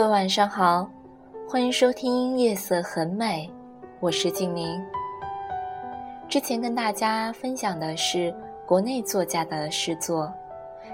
[0.00, 0.90] 各位晚上好，
[1.46, 3.46] 欢迎收听《夜色很美》，
[4.00, 4.82] 我是静宁。
[6.26, 8.34] 之前跟大家分享的是
[8.66, 10.32] 国内作家的诗作，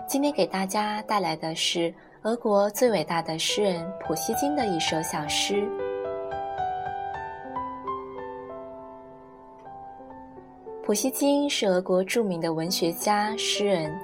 [0.08, 5.62] 今天给大家带来的是俄国最伟大的诗人普希金的一首小诗。
[10.84, 13.96] 普希金是俄国著名的文学家、诗人。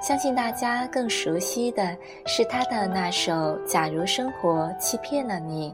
[0.00, 1.96] 相信大家更熟悉的
[2.26, 3.32] 是他的那首
[3.64, 5.70] 《假如生活欺骗了你》。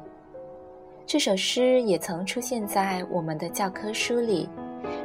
[1.04, 4.48] 这首诗也曾出现在我们的教科书里。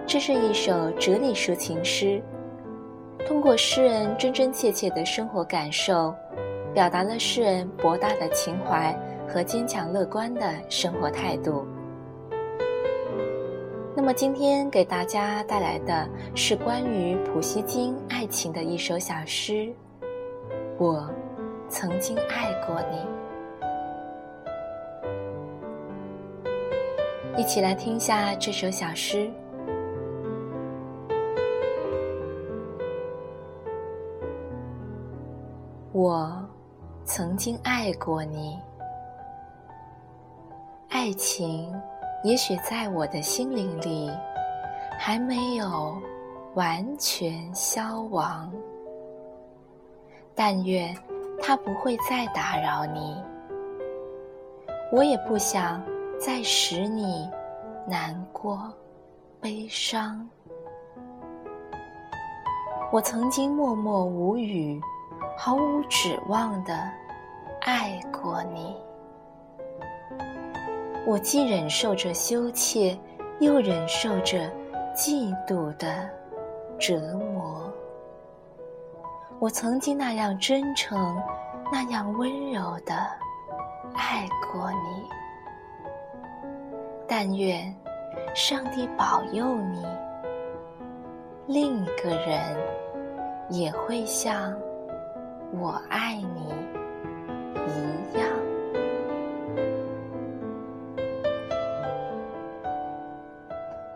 [0.05, 2.21] 这是一首哲理抒情诗，
[3.27, 6.15] 通过诗人真真切切的生活感受，
[6.73, 8.97] 表达了诗人博大的情怀
[9.27, 11.67] 和坚强乐观的生活态度。
[13.99, 19.73] 那么今天给大家带来的是关于普希金爱情的一首小诗。
[20.77, 21.09] 我
[21.67, 22.79] 曾经爱过
[27.35, 29.31] 你，一起来听下这首小诗。
[35.91, 36.47] 我
[37.03, 38.59] 曾经爱过你，
[40.89, 41.73] 爱情。
[42.23, 44.11] 也许在我的心灵里，
[44.99, 45.95] 还没有
[46.55, 48.51] 完全消亡。
[50.35, 50.95] 但愿
[51.41, 53.23] 它不会再打扰你，
[54.91, 55.83] 我也不想
[56.19, 57.29] 再使你
[57.87, 58.71] 难过、
[59.39, 60.27] 悲伤。
[62.91, 64.81] 我曾经默默无语、
[65.37, 66.89] 毫无指望的
[67.61, 68.75] 爱过你。
[71.07, 72.99] 我既忍受着羞怯，
[73.39, 74.51] 又忍受着
[74.93, 76.05] 嫉妒的
[76.77, 77.71] 折磨。
[79.39, 81.17] 我曾经那样真诚，
[81.71, 82.93] 那样温柔的
[83.95, 85.05] 爱过你。
[87.07, 87.73] 但愿
[88.35, 89.85] 上帝保佑你，
[91.45, 92.53] 另一个人
[93.49, 94.53] 也会像
[95.53, 96.53] 我爱你
[97.55, 98.27] 一样。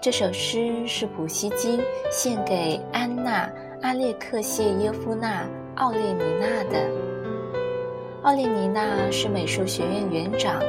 [0.01, 1.79] 这首诗是普希金
[2.11, 3.45] 献给安娜·
[3.83, 5.43] 阿列克谢耶夫娜·
[5.75, 6.89] 奥列尼娜的。
[8.23, 10.59] 奥列尼娜是美术学院院长、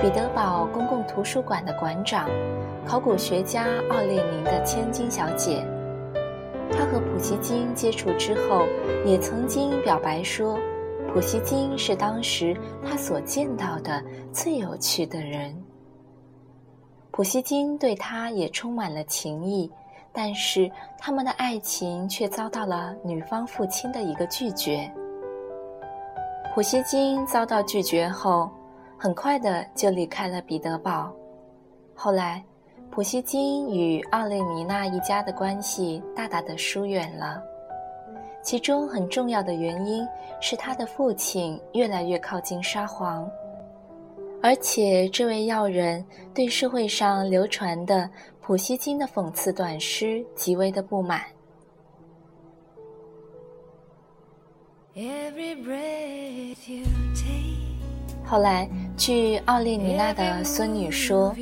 [0.00, 2.30] 彼得堡公共图书馆的馆长、
[2.86, 5.66] 考古学家奥列宁的千金小姐。
[6.70, 8.66] 她和普希金接触之后，
[9.04, 10.56] 也曾经表白说，
[11.12, 12.56] 普希金是当时
[12.88, 14.00] 她所见到的
[14.32, 15.52] 最有趣的人。
[17.16, 19.72] 普希金对她也充满了情意，
[20.12, 24.92] 但是他们的爱情却遭到了女方父亲的一个拒绝。
[26.54, 28.50] 普希金遭到拒绝后，
[28.98, 31.10] 很快的就离开了彼得堡。
[31.94, 32.44] 后来，
[32.90, 37.42] 普希金与奥列尼娜一家的关系大大的疏远了，
[38.42, 40.06] 其中很重要的原因
[40.38, 43.26] 是他的父亲越来越靠近沙皇。
[44.46, 48.08] 而且，这位要人对社会上流传的
[48.40, 51.20] 普希金的讽刺短诗极为的不满。
[58.24, 61.34] 后来，据奥列尼娜的孙女说，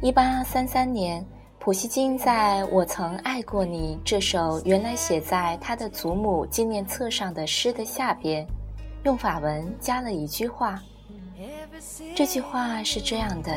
[0.00, 1.22] 一八三三年，
[1.58, 8.46] 普希金在我曾爱过你这首原来写在他的祖母纪念册上的诗的下边，
[9.04, 10.82] 用法文加了一句话。
[12.14, 13.52] 这句话是这样的：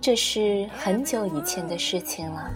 [0.00, 2.50] 这是很久以前的事情了。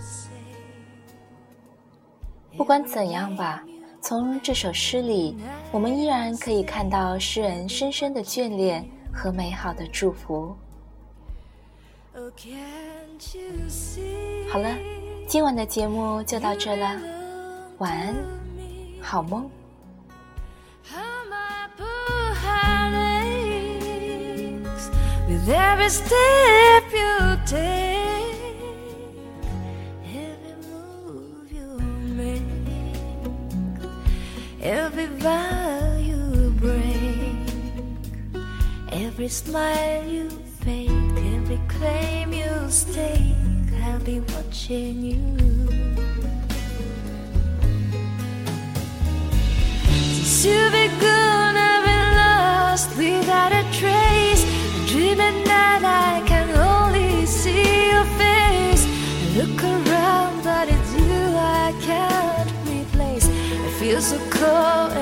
[2.56, 3.64] 不管怎样吧，
[4.00, 5.36] 从这首诗里，
[5.70, 10.54] 我们依然可以看到诗人深深的眷恋和美好的祝福。
[14.50, 14.76] 好了，
[15.26, 17.00] 今晚的节目就到这了，
[17.78, 18.14] 晚安，
[19.00, 19.48] 好梦。
[25.28, 28.36] With every step you take,
[30.14, 31.78] every move you
[32.16, 32.42] make,
[34.60, 37.36] every vow you break,
[38.92, 40.28] every smile you
[40.60, 40.90] fake,
[41.34, 43.36] every claim you stake,
[43.84, 45.72] I'll be watching you.
[50.14, 51.21] Since you've I've
[64.12, 65.01] musical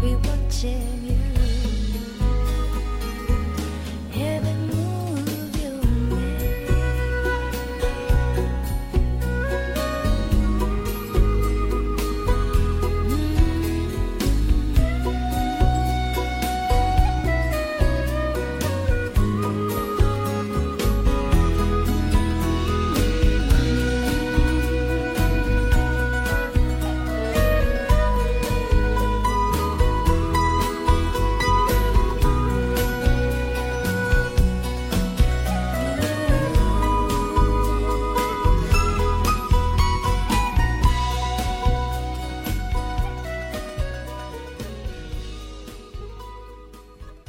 [0.00, 1.15] be watching you.